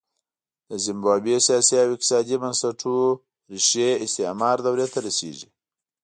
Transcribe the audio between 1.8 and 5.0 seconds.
او اقتصادي بنسټونو ریښې استعمار دورې ته